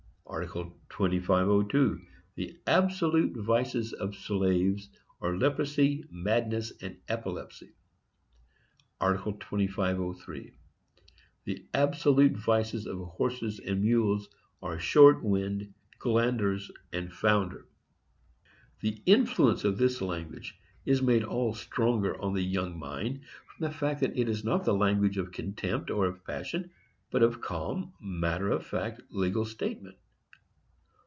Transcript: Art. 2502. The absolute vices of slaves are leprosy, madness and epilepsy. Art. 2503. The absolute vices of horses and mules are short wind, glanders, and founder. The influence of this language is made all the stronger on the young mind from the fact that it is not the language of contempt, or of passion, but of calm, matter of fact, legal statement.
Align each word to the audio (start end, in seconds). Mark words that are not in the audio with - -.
Art. 0.25 0.47
2502. 0.89 1.99
The 2.35 2.57
absolute 2.65 3.35
vices 3.35 3.91
of 3.91 4.15
slaves 4.15 4.89
are 5.19 5.35
leprosy, 5.37 6.05
madness 6.09 6.71
and 6.81 6.97
epilepsy. 7.09 7.73
Art. 9.01 9.17
2503. 9.17 10.53
The 11.43 11.65
absolute 11.73 12.31
vices 12.37 12.87
of 12.87 12.99
horses 12.99 13.59
and 13.59 13.83
mules 13.83 14.29
are 14.61 14.79
short 14.79 15.21
wind, 15.21 15.73
glanders, 15.99 16.71
and 16.93 17.11
founder. 17.11 17.67
The 18.79 19.01
influence 19.05 19.65
of 19.65 19.77
this 19.77 20.01
language 20.01 20.57
is 20.85 21.01
made 21.01 21.25
all 21.25 21.51
the 21.51 21.59
stronger 21.59 22.19
on 22.21 22.33
the 22.33 22.41
young 22.41 22.79
mind 22.79 23.19
from 23.47 23.65
the 23.67 23.75
fact 23.77 23.99
that 23.99 24.17
it 24.17 24.29
is 24.29 24.45
not 24.45 24.63
the 24.63 24.73
language 24.73 25.17
of 25.17 25.33
contempt, 25.33 25.91
or 25.91 26.05
of 26.05 26.23
passion, 26.23 26.71
but 27.11 27.21
of 27.21 27.41
calm, 27.41 27.91
matter 27.99 28.49
of 28.49 28.65
fact, 28.65 29.01
legal 29.11 29.43
statement. 29.43 29.97